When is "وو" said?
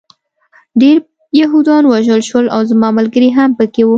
3.83-3.89